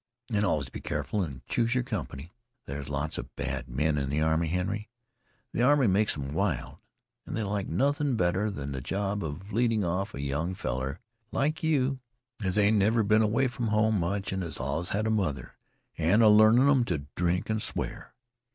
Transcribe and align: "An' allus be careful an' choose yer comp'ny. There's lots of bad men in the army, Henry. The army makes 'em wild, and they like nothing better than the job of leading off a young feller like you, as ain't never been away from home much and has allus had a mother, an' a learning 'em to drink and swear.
"An' 0.33 0.43
allus 0.43 0.69
be 0.69 0.81
careful 0.81 1.23
an' 1.23 1.43
choose 1.47 1.75
yer 1.75 1.83
comp'ny. 1.83 2.31
There's 2.65 2.89
lots 2.89 3.19
of 3.19 3.35
bad 3.35 3.69
men 3.69 3.99
in 3.99 4.09
the 4.09 4.19
army, 4.19 4.47
Henry. 4.47 4.89
The 5.53 5.61
army 5.61 5.85
makes 5.85 6.17
'em 6.17 6.33
wild, 6.33 6.79
and 7.27 7.37
they 7.37 7.43
like 7.43 7.67
nothing 7.67 8.15
better 8.15 8.49
than 8.49 8.71
the 8.71 8.81
job 8.81 9.23
of 9.23 9.51
leading 9.53 9.85
off 9.85 10.15
a 10.15 10.19
young 10.21 10.55
feller 10.55 10.99
like 11.31 11.61
you, 11.61 11.99
as 12.43 12.57
ain't 12.57 12.77
never 12.77 13.03
been 13.03 13.21
away 13.21 13.47
from 13.47 13.67
home 13.67 13.99
much 13.99 14.31
and 14.31 14.41
has 14.41 14.57
allus 14.57 14.89
had 14.89 15.05
a 15.05 15.11
mother, 15.11 15.53
an' 15.99 16.23
a 16.23 16.29
learning 16.29 16.67
'em 16.67 16.83
to 16.85 17.05
drink 17.13 17.47
and 17.47 17.61
swear. 17.61 18.15